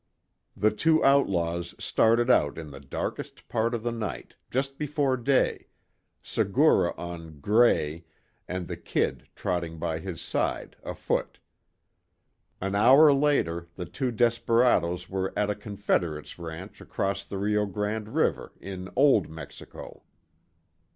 [0.57, 5.67] The two outlaws started out in the darkest part of the night, just before day,
[6.23, 8.05] Segura on "Gray"
[8.47, 11.37] and the "Kid" trotting by his side, afoot.
[12.59, 18.09] An hour later the two desperadoes were at a confederate's ranch across the Rio Grande
[18.09, 20.01] river, in Old Mexico.